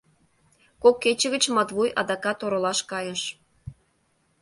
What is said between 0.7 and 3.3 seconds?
Кок кече гыч Матвуй адакат оролаш кайыш.